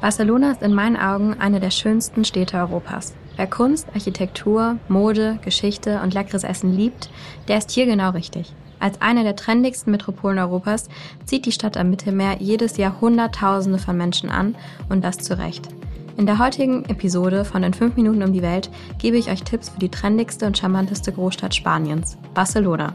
Barcelona 0.00 0.52
ist 0.52 0.62
in 0.62 0.74
meinen 0.74 0.96
Augen 0.96 1.36
eine 1.38 1.58
der 1.58 1.70
schönsten 1.70 2.24
Städte 2.24 2.58
Europas. 2.58 3.14
Wer 3.36 3.46
Kunst, 3.46 3.88
Architektur, 3.94 4.78
Mode, 4.88 5.38
Geschichte 5.42 6.00
und 6.02 6.14
leckeres 6.14 6.44
Essen 6.44 6.74
liebt, 6.74 7.10
der 7.48 7.58
ist 7.58 7.70
hier 7.70 7.86
genau 7.86 8.10
richtig. 8.10 8.54
Als 8.78 9.00
eine 9.00 9.24
der 9.24 9.36
trendigsten 9.36 9.90
Metropolen 9.90 10.38
Europas 10.38 10.88
zieht 11.24 11.46
die 11.46 11.52
Stadt 11.52 11.76
am 11.78 11.88
Mittelmeer 11.90 12.36
jedes 12.40 12.76
Jahr 12.76 13.00
Hunderttausende 13.00 13.78
von 13.78 13.96
Menschen 13.96 14.28
an 14.28 14.54
und 14.90 15.02
das 15.02 15.18
zu 15.18 15.38
Recht. 15.38 15.68
In 16.18 16.26
der 16.26 16.38
heutigen 16.38 16.84
Episode 16.86 17.44
von 17.44 17.62
den 17.62 17.74
5 17.74 17.96
Minuten 17.96 18.22
um 18.22 18.32
die 18.32 18.42
Welt 18.42 18.70
gebe 18.98 19.16
ich 19.16 19.30
euch 19.30 19.42
Tipps 19.42 19.70
für 19.70 19.78
die 19.78 19.90
trendigste 19.90 20.46
und 20.46 20.56
charmanteste 20.56 21.12
Großstadt 21.12 21.54
Spaniens, 21.54 22.16
Barcelona. 22.32 22.94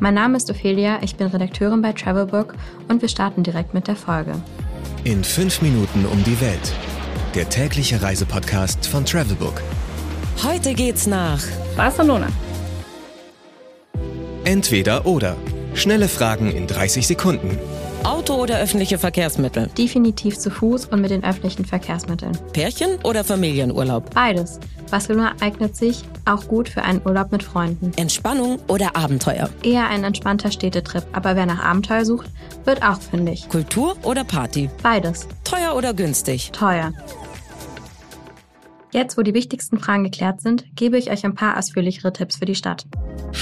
Mein 0.00 0.14
Name 0.14 0.36
ist 0.36 0.50
Ophelia, 0.50 0.98
ich 1.02 1.16
bin 1.16 1.28
Redakteurin 1.28 1.82
bei 1.82 1.92
Travelbook 1.92 2.54
und 2.88 3.00
wir 3.00 3.08
starten 3.08 3.42
direkt 3.42 3.74
mit 3.74 3.88
der 3.88 3.96
Folge. 3.96 4.34
In 5.04 5.24
5 5.24 5.62
Minuten 5.62 6.06
um 6.06 6.22
die 6.22 6.40
Welt. 6.40 6.72
Der 7.34 7.48
tägliche 7.48 8.00
Reisepodcast 8.00 8.86
von 8.86 9.04
Travelbook. 9.04 9.60
Heute 10.44 10.74
geht's 10.74 11.08
nach 11.08 11.42
Barcelona. 11.76 12.28
Entweder 14.44 15.04
oder. 15.04 15.36
Schnelle 15.74 16.06
Fragen 16.06 16.52
in 16.52 16.68
30 16.68 17.08
Sekunden. 17.08 17.58
Auto 18.04 18.34
oder 18.34 18.58
öffentliche 18.58 18.98
Verkehrsmittel? 18.98 19.68
Definitiv 19.78 20.36
zu 20.36 20.50
Fuß 20.50 20.86
und 20.86 21.00
mit 21.00 21.10
den 21.10 21.22
öffentlichen 21.22 21.64
Verkehrsmitteln. 21.64 22.36
Pärchen 22.52 22.98
oder 23.04 23.22
Familienurlaub? 23.22 24.12
Beides. 24.12 24.58
Barcelona 24.90 25.34
eignet 25.40 25.76
sich 25.76 26.02
auch 26.24 26.48
gut 26.48 26.68
für 26.68 26.82
einen 26.82 27.00
Urlaub 27.04 27.30
mit 27.30 27.44
Freunden. 27.44 27.92
Entspannung 27.96 28.58
oder 28.66 28.96
Abenteuer? 28.96 29.48
Eher 29.62 29.88
ein 29.88 30.02
entspannter 30.02 30.50
Städtetrip, 30.50 31.04
aber 31.12 31.36
wer 31.36 31.46
nach 31.46 31.62
Abenteuer 31.62 32.04
sucht, 32.04 32.26
wird 32.64 32.82
auch 32.82 33.00
fündig. 33.00 33.48
Kultur 33.48 33.96
oder 34.02 34.24
Party? 34.24 34.68
Beides. 34.82 35.28
Teuer 35.44 35.76
oder 35.76 35.94
günstig? 35.94 36.50
Teuer. 36.52 36.92
Jetzt, 38.90 39.16
wo 39.16 39.22
die 39.22 39.32
wichtigsten 39.32 39.78
Fragen 39.78 40.04
geklärt 40.04 40.42
sind, 40.42 40.66
gebe 40.76 40.98
ich 40.98 41.10
euch 41.10 41.24
ein 41.24 41.34
paar 41.34 41.56
ausführlichere 41.56 42.12
Tipps 42.12 42.36
für 42.36 42.44
die 42.44 42.56
Stadt. 42.56 42.84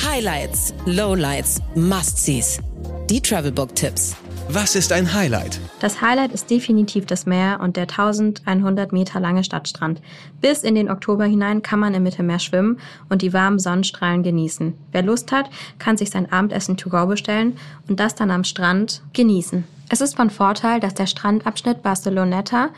Highlights, 0.07 0.75
Lowlights, 0.85 1.61
Must-Sees. 1.75 2.61
Die 3.09 3.21
Travelbook-Tipps. 3.21 4.15
Was 4.53 4.75
ist 4.75 4.91
ein 4.91 5.15
Highlight? 5.15 5.61
Das 5.79 6.01
Highlight 6.01 6.33
ist 6.33 6.51
definitiv 6.51 7.07
das 7.07 7.25
Meer 7.25 7.61
und 7.63 7.77
der 7.77 7.85
1100 7.85 8.91
Meter 8.91 9.21
lange 9.21 9.45
Stadtstrand. 9.45 10.03
Bis 10.41 10.65
in 10.65 10.75
den 10.75 10.91
Oktober 10.91 11.25
hinein 11.25 11.63
kann 11.63 11.79
man 11.79 11.95
im 11.95 12.03
Mittelmeer 12.03 12.41
schwimmen 12.41 12.81
und 13.09 13.23
die 13.23 13.33
warmen 13.33 13.61
Sonnenstrahlen 13.61 14.25
genießen. 14.25 14.75
Wer 14.91 15.03
Lust 15.03 15.31
hat, 15.31 15.49
kann 15.79 15.97
sich 15.97 16.11
sein 16.11 16.33
Abendessen 16.33 16.77
to 16.77 16.91
go 16.91 17.07
bestellen 17.07 17.59
und 17.87 18.01
das 18.01 18.17
dann 18.17 18.33
am 18.33 18.43
Strand 18.43 19.03
genießen. 19.13 19.63
Es 19.89 20.01
ist 20.01 20.17
von 20.17 20.31
Vorteil, 20.31 20.81
dass 20.81 20.95
der 20.95 21.07
Strandabschnitt 21.07 21.85
Barceloneta 21.85 22.71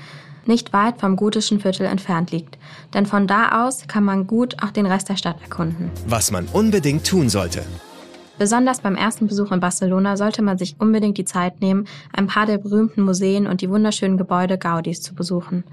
nicht 0.44 0.74
weit 0.74 1.00
vom 1.00 1.16
gotischen 1.16 1.60
Viertel 1.60 1.86
entfernt 1.86 2.32
liegt, 2.32 2.58
denn 2.92 3.06
von 3.06 3.26
da 3.26 3.64
aus 3.64 3.86
kann 3.86 4.04
man 4.04 4.26
gut 4.26 4.62
auch 4.62 4.72
den 4.72 4.84
Rest 4.84 5.08
der 5.08 5.16
Stadt 5.16 5.40
erkunden. 5.40 5.90
Was 6.06 6.30
man 6.30 6.48
unbedingt 6.52 7.06
tun 7.06 7.30
sollte. 7.30 7.64
Besonders 8.38 8.80
beim 8.80 8.96
ersten 8.96 9.26
Besuch 9.26 9.52
in 9.52 9.60
Barcelona 9.60 10.16
sollte 10.16 10.42
man 10.42 10.58
sich 10.58 10.76
unbedingt 10.78 11.18
die 11.18 11.24
Zeit 11.24 11.60
nehmen, 11.60 11.86
ein 12.12 12.26
paar 12.26 12.46
der 12.46 12.58
berühmten 12.58 13.02
Museen 13.02 13.46
und 13.46 13.60
die 13.60 13.70
wunderschönen 13.70 14.16
Gebäude 14.16 14.58
Gaudis 14.58 15.02
zu 15.02 15.14
besuchen. 15.14 15.64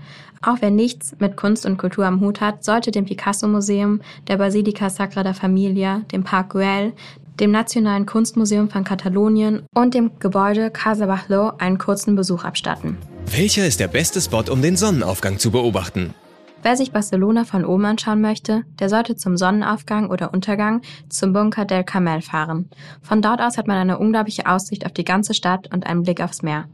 Auch 0.42 0.58
wer 0.60 0.70
nichts 0.70 1.16
mit 1.20 1.36
Kunst 1.36 1.66
und 1.66 1.78
Kultur 1.78 2.06
am 2.06 2.22
Hut 2.22 2.42
hat, 2.42 2.64
sollte 2.64 2.92
dem 2.92 3.06
Picasso-Museum, 3.06 4.02
der 4.28 4.38
Basilica 4.38 4.90
Sagrada 4.90 5.34
Familia, 5.34 6.02
dem 6.12 6.24
Park 6.24 6.52
Güell, 6.52 6.94
dem 7.40 7.52
Nationalen 7.52 8.06
Kunstmuseum 8.06 8.70
von 8.70 8.84
Katalonien 8.84 9.64
und 9.74 9.94
dem 9.94 10.12
Gebäude 10.20 10.72
Casa 10.72 11.06
Bajló 11.06 11.58
einen 11.60 11.78
kurzen 11.78 12.16
Besuch 12.16 12.44
abstatten. 12.44 12.98
Welcher 13.32 13.66
ist 13.66 13.80
der 13.80 13.88
beste 13.88 14.20
Spot, 14.20 14.44
um 14.50 14.62
den 14.62 14.76
Sonnenaufgang 14.76 15.40
zu 15.40 15.52
beobachten? 15.52 16.14
Wer 16.62 16.76
sich 16.76 16.92
Barcelona 16.92 17.46
von 17.46 17.64
oben 17.64 17.86
anschauen 17.86 18.20
möchte, 18.20 18.64
der 18.80 18.90
sollte 18.90 19.16
zum 19.16 19.38
Sonnenaufgang 19.38 20.10
oder 20.10 20.34
Untergang 20.34 20.82
zum 21.08 21.32
Bunker 21.32 21.64
del 21.64 21.86
Carmel 21.86 22.22
fahren. 22.22 22.70
Von 23.02 23.22
dort 23.22 23.40
aus 23.40 23.58
hat 23.58 23.68
man 23.68 23.78
eine 23.78 23.98
unglaubliche 23.98 24.46
Aussicht 24.46 24.86
auf 24.86 24.92
die 24.92 25.06
ganze 25.06 25.34
Stadt 25.34 25.74
und 25.74 25.88
einen 25.88 26.04
Blick 26.04 26.22
aufs 26.22 26.42
Meer. 26.42 26.66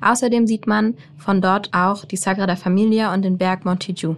Außerdem 0.00 0.46
sieht 0.46 0.66
man 0.66 0.94
von 1.18 1.42
dort 1.42 1.70
auch 1.74 2.06
die 2.06 2.16
Sagrada 2.16 2.56
Familia 2.56 3.12
und 3.12 3.22
den 3.22 3.36
Berg 3.36 3.66
Montiju. 3.66 4.16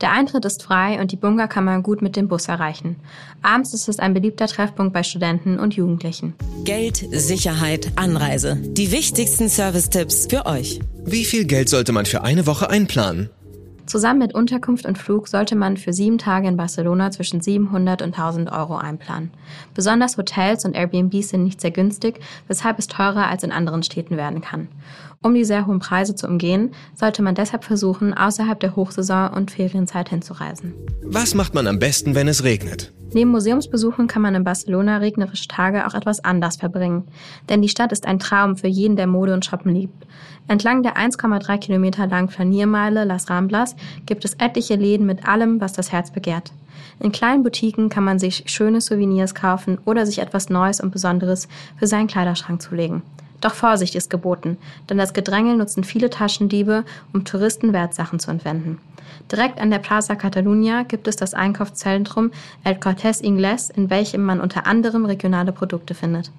Der 0.00 0.10
Eintritt 0.10 0.44
ist 0.44 0.64
frei 0.64 1.00
und 1.00 1.12
die 1.12 1.16
Bunker 1.16 1.46
kann 1.46 1.64
man 1.64 1.84
gut 1.84 2.02
mit 2.02 2.16
dem 2.16 2.26
Bus 2.26 2.48
erreichen. 2.48 2.96
Abends 3.42 3.74
ist 3.74 3.88
es 3.88 4.00
ein 4.00 4.12
beliebter 4.12 4.48
Treffpunkt 4.48 4.92
bei 4.92 5.04
Studenten 5.04 5.60
und 5.60 5.74
Jugendlichen. 5.74 6.34
Geld, 6.64 6.96
Sicherheit, 7.12 7.92
Anreise. 7.94 8.56
Die 8.56 8.90
wichtigsten 8.90 9.48
Service-Tipps 9.48 10.26
für 10.28 10.46
euch. 10.46 10.80
Wie 11.04 11.24
viel 11.24 11.44
Geld 11.44 11.68
sollte 11.68 11.92
man 11.92 12.06
für 12.06 12.22
eine 12.24 12.48
Woche 12.48 12.70
einplanen? 12.70 13.30
Zusammen 13.86 14.20
mit 14.20 14.34
Unterkunft 14.34 14.86
und 14.86 14.96
Flug 14.96 15.28
sollte 15.28 15.56
man 15.56 15.76
für 15.76 15.92
sieben 15.92 16.16
Tage 16.16 16.48
in 16.48 16.56
Barcelona 16.56 17.10
zwischen 17.10 17.42
700 17.42 18.00
und 18.00 18.18
1000 18.18 18.50
Euro 18.50 18.76
einplanen. 18.76 19.30
Besonders 19.74 20.16
Hotels 20.16 20.64
und 20.64 20.74
Airbnbs 20.74 21.28
sind 21.28 21.44
nicht 21.44 21.60
sehr 21.60 21.70
günstig, 21.70 22.20
weshalb 22.48 22.78
es 22.78 22.86
teurer 22.86 23.28
als 23.28 23.42
in 23.42 23.52
anderen 23.52 23.82
Städten 23.82 24.16
werden 24.16 24.40
kann. 24.40 24.68
Um 25.24 25.32
die 25.32 25.44
sehr 25.44 25.66
hohen 25.66 25.78
Preise 25.78 26.14
zu 26.14 26.28
umgehen, 26.28 26.72
sollte 26.94 27.22
man 27.22 27.34
deshalb 27.34 27.64
versuchen, 27.64 28.12
außerhalb 28.12 28.60
der 28.60 28.76
Hochsaison 28.76 29.30
und 29.30 29.50
Ferienzeit 29.50 30.10
hinzureisen. 30.10 30.74
Was 31.02 31.34
macht 31.34 31.54
man 31.54 31.66
am 31.66 31.78
besten, 31.78 32.14
wenn 32.14 32.28
es 32.28 32.44
regnet? 32.44 32.92
Neben 33.14 33.30
Museumsbesuchen 33.30 34.06
kann 34.06 34.20
man 34.20 34.34
in 34.34 34.44
Barcelona 34.44 34.98
regnerische 34.98 35.48
Tage 35.48 35.86
auch 35.86 35.94
etwas 35.94 36.22
anders 36.22 36.56
verbringen. 36.56 37.04
Denn 37.48 37.62
die 37.62 37.70
Stadt 37.70 37.90
ist 37.90 38.06
ein 38.06 38.18
Traum 38.18 38.58
für 38.58 38.66
jeden, 38.66 38.96
der 38.96 39.06
Mode 39.06 39.32
und 39.32 39.46
Shoppen 39.46 39.74
liebt. 39.74 40.06
Entlang 40.46 40.82
der 40.82 40.98
1,3 40.98 41.56
Kilometer 41.56 42.06
langen 42.06 42.28
Flaniermeile 42.28 43.04
Las 43.04 43.30
Ramblas 43.30 43.76
gibt 44.04 44.26
es 44.26 44.34
etliche 44.34 44.74
Läden 44.76 45.06
mit 45.06 45.26
allem, 45.26 45.58
was 45.58 45.72
das 45.72 45.90
Herz 45.90 46.10
begehrt. 46.10 46.52
In 47.00 47.12
kleinen 47.12 47.44
Boutiquen 47.44 47.88
kann 47.88 48.04
man 48.04 48.18
sich 48.18 48.44
schöne 48.48 48.82
Souvenirs 48.82 49.34
kaufen 49.34 49.78
oder 49.86 50.04
sich 50.04 50.18
etwas 50.18 50.50
Neues 50.50 50.82
und 50.82 50.90
Besonderes 50.90 51.48
für 51.78 51.86
seinen 51.86 52.08
Kleiderschrank 52.08 52.60
zulegen. 52.60 53.00
Doch 53.44 53.52
Vorsicht 53.52 53.94
ist 53.94 54.08
geboten, 54.08 54.56
denn 54.88 54.96
das 54.96 55.12
Gedränge 55.12 55.54
nutzen 55.54 55.84
viele 55.84 56.08
Taschendiebe, 56.08 56.82
um 57.12 57.26
Touristen 57.26 57.74
Wertsachen 57.74 58.18
zu 58.18 58.30
entwenden. 58.30 58.80
Direkt 59.30 59.60
an 59.60 59.70
der 59.70 59.80
Plaza 59.80 60.14
Catalunya 60.14 60.82
gibt 60.84 61.06
es 61.08 61.16
das 61.16 61.34
Einkaufszentrum 61.34 62.30
El 62.64 62.76
Cortés 62.76 63.22
Inglés, 63.22 63.70
in 63.70 63.90
welchem 63.90 64.24
man 64.24 64.40
unter 64.40 64.66
anderem 64.66 65.04
regionale 65.04 65.52
Produkte 65.52 65.92
findet. 65.92 66.30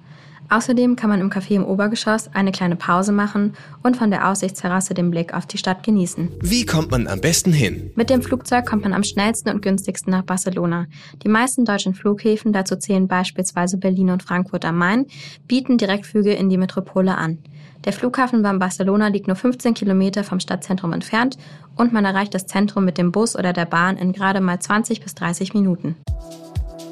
Außerdem 0.48 0.96
kann 0.96 1.10
man 1.10 1.20
im 1.20 1.30
Café 1.30 1.54
im 1.54 1.64
Obergeschoss 1.64 2.28
eine 2.34 2.52
kleine 2.52 2.76
Pause 2.76 3.12
machen 3.12 3.54
und 3.82 3.96
von 3.96 4.10
der 4.10 4.28
Aussichtsterrasse 4.28 4.94
den 4.94 5.10
Blick 5.10 5.34
auf 5.34 5.46
die 5.46 5.58
Stadt 5.58 5.82
genießen. 5.82 6.30
Wie 6.40 6.64
kommt 6.64 6.90
man 6.90 7.06
am 7.08 7.20
besten 7.20 7.52
hin? 7.52 7.90
Mit 7.96 8.10
dem 8.10 8.22
Flugzeug 8.22 8.66
kommt 8.66 8.84
man 8.84 8.92
am 8.92 9.02
schnellsten 9.02 9.50
und 9.50 9.62
günstigsten 9.62 10.10
nach 10.10 10.22
Barcelona. 10.22 10.86
Die 11.22 11.28
meisten 11.28 11.64
deutschen 11.64 11.94
Flughäfen, 11.94 12.52
dazu 12.52 12.76
zählen 12.76 13.08
beispielsweise 13.08 13.78
Berlin 13.78 14.10
und 14.10 14.22
Frankfurt 14.22 14.64
am 14.64 14.78
Main, 14.78 15.06
bieten 15.48 15.78
Direktflüge 15.78 16.32
in 16.32 16.48
die 16.48 16.58
Metropole 16.58 17.16
an. 17.16 17.38
Der 17.84 17.92
Flughafen 17.92 18.42
beim 18.42 18.58
Barcelona 18.58 19.08
liegt 19.08 19.28
nur 19.28 19.36
15 19.36 19.74
Kilometer 19.74 20.24
vom 20.24 20.40
Stadtzentrum 20.40 20.92
entfernt 20.92 21.38
und 21.76 21.92
man 21.92 22.04
erreicht 22.04 22.34
das 22.34 22.46
Zentrum 22.46 22.84
mit 22.84 22.98
dem 22.98 23.12
Bus 23.12 23.36
oder 23.36 23.52
der 23.52 23.66
Bahn 23.66 23.96
in 23.96 24.12
gerade 24.12 24.40
mal 24.40 24.58
20 24.58 25.00
bis 25.00 25.14
30 25.14 25.54
Minuten. 25.54 25.96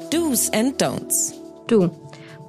Do's 0.09 0.49
and 0.53 0.81
Don'ts. 0.81 1.33
Du. 1.67 1.89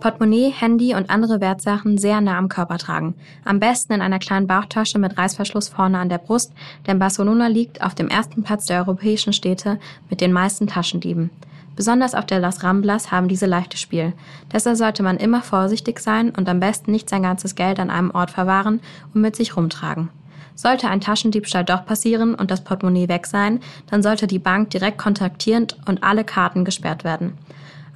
Portemonnaie, 0.06 0.52
Handy 0.52 0.94
und 0.94 1.10
andere 1.10 1.40
Wertsachen 1.40 1.98
sehr 1.98 2.20
nah 2.20 2.38
am 2.38 2.48
Körper 2.48 2.78
tragen. 2.78 3.16
Am 3.44 3.58
besten 3.58 3.92
in 3.92 4.00
einer 4.00 4.20
kleinen 4.20 4.46
Bauchtasche 4.46 5.00
mit 5.00 5.18
Reißverschluss 5.18 5.68
vorne 5.68 5.98
an 5.98 6.08
der 6.08 6.18
Brust, 6.18 6.52
denn 6.86 7.00
Barcelona 7.00 7.48
liegt 7.48 7.82
auf 7.82 7.96
dem 7.96 8.06
ersten 8.06 8.44
Platz 8.44 8.66
der 8.66 8.78
europäischen 8.78 9.32
Städte 9.32 9.80
mit 10.08 10.20
den 10.20 10.32
meisten 10.32 10.68
Taschendieben. 10.68 11.30
Besonders 11.74 12.14
auf 12.14 12.24
der 12.24 12.38
Las 12.38 12.62
Ramblas 12.62 13.10
haben 13.10 13.26
diese 13.26 13.46
leichtes 13.46 13.80
Spiel. 13.80 14.12
Deshalb 14.52 14.76
sollte 14.76 15.02
man 15.02 15.16
immer 15.16 15.42
vorsichtig 15.42 15.98
sein 15.98 16.30
und 16.30 16.48
am 16.48 16.60
besten 16.60 16.92
nicht 16.92 17.10
sein 17.10 17.24
ganzes 17.24 17.56
Geld 17.56 17.80
an 17.80 17.90
einem 17.90 18.12
Ort 18.12 18.30
verwahren 18.30 18.78
und 19.12 19.22
mit 19.22 19.34
sich 19.34 19.56
rumtragen. 19.56 20.10
Sollte 20.54 20.88
ein 20.88 21.00
Taschendiebstahl 21.00 21.64
doch 21.64 21.84
passieren 21.84 22.36
und 22.36 22.52
das 22.52 22.62
Portemonnaie 22.62 23.08
weg 23.08 23.26
sein, 23.26 23.58
dann 23.90 24.04
sollte 24.04 24.28
die 24.28 24.38
Bank 24.38 24.70
direkt 24.70 24.98
kontaktieren 24.98 25.66
und 25.88 26.04
alle 26.04 26.22
Karten 26.22 26.64
gesperrt 26.64 27.02
werden. 27.02 27.36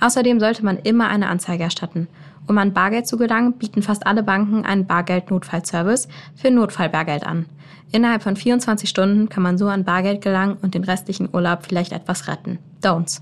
Außerdem 0.00 0.40
sollte 0.40 0.64
man 0.64 0.78
immer 0.78 1.08
eine 1.08 1.28
Anzeige 1.28 1.64
erstatten. 1.64 2.08
Um 2.46 2.58
an 2.58 2.72
Bargeld 2.72 3.06
zu 3.06 3.16
gelangen, 3.16 3.52
bieten 3.52 3.82
fast 3.82 4.06
alle 4.06 4.22
Banken 4.22 4.64
einen 4.64 4.86
Bargeld-Notfallservice 4.86 6.08
für 6.34 6.50
Notfallbargeld 6.50 7.24
an. 7.24 7.46
Innerhalb 7.92 8.22
von 8.22 8.36
24 8.36 8.88
Stunden 8.88 9.28
kann 9.28 9.42
man 9.42 9.58
so 9.58 9.68
an 9.68 9.84
Bargeld 9.84 10.22
gelangen 10.22 10.56
und 10.62 10.74
den 10.74 10.84
restlichen 10.84 11.28
Urlaub 11.32 11.60
vielleicht 11.66 11.92
etwas 11.92 12.28
retten. 12.28 12.58
Don'ts. 12.82 13.20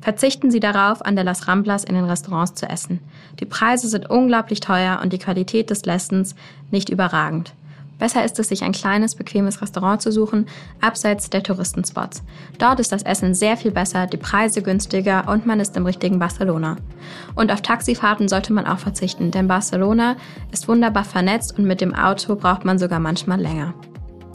Verzichten 0.00 0.50
Sie 0.50 0.60
darauf, 0.60 1.04
an 1.04 1.16
der 1.16 1.24
Las 1.24 1.48
Ramblas 1.48 1.84
in 1.84 1.94
den 1.94 2.04
Restaurants 2.04 2.54
zu 2.54 2.68
essen. 2.68 3.00
Die 3.40 3.46
Preise 3.46 3.88
sind 3.88 4.10
unglaublich 4.10 4.60
teuer 4.60 5.00
und 5.02 5.14
die 5.14 5.18
Qualität 5.18 5.70
des 5.70 5.86
Lessens 5.86 6.34
nicht 6.70 6.90
überragend. 6.90 7.54
Besser 7.98 8.24
ist 8.24 8.38
es, 8.38 8.48
sich 8.48 8.62
ein 8.64 8.72
kleines, 8.72 9.14
bequemes 9.14 9.62
Restaurant 9.62 10.02
zu 10.02 10.10
suchen, 10.10 10.46
abseits 10.80 11.30
der 11.30 11.42
Touristenspots. 11.42 12.22
Dort 12.58 12.80
ist 12.80 12.92
das 12.92 13.02
Essen 13.02 13.34
sehr 13.34 13.56
viel 13.56 13.70
besser, 13.70 14.06
die 14.06 14.16
Preise 14.16 14.62
günstiger 14.62 15.28
und 15.28 15.46
man 15.46 15.60
ist 15.60 15.76
im 15.76 15.86
richtigen 15.86 16.18
Barcelona. 16.18 16.76
Und 17.34 17.52
auf 17.52 17.62
Taxifahrten 17.62 18.28
sollte 18.28 18.52
man 18.52 18.66
auch 18.66 18.78
verzichten, 18.78 19.30
denn 19.30 19.48
Barcelona 19.48 20.16
ist 20.52 20.68
wunderbar 20.68 21.04
vernetzt 21.04 21.56
und 21.58 21.64
mit 21.64 21.80
dem 21.80 21.94
Auto 21.94 22.36
braucht 22.36 22.64
man 22.64 22.78
sogar 22.78 23.00
manchmal 23.00 23.40
länger. 23.40 23.74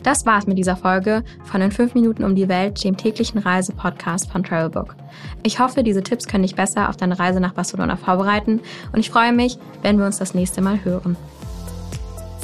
Das 0.04 0.26
war's 0.26 0.48
mit 0.48 0.58
dieser 0.58 0.78
Folge 0.78 1.24
von 1.44 1.62
in 1.62 1.72
5 1.72 1.94
Minuten 1.94 2.24
um 2.24 2.34
die 2.34 2.48
Welt, 2.48 2.82
dem 2.84 2.96
täglichen 2.96 3.40
Reisepodcast 3.40 4.32
von 4.32 4.44
Travelbook. 4.44 4.96
Ich 5.44 5.60
hoffe, 5.60 5.84
diese 5.84 6.04
Tipps 6.04 6.28
können 6.28 6.44
dich 6.44 6.56
besser 6.56 6.88
auf 6.90 6.96
deine 6.96 7.20
Reise 7.20 7.42
nach 7.42 7.54
Barcelona 7.54 7.98
vorbereiten 7.98 8.62
und 8.94 9.00
ich 9.00 9.10
freue 9.10 9.34
mich, 9.34 9.58
wenn 9.82 10.00
wir 10.00 10.06
uns 10.06 10.18
das 10.18 10.34
nächste 10.34 10.62
Mal 10.62 10.84
hören. 10.86 11.18